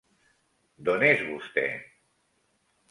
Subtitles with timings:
[0.89, 1.67] Don és vostè?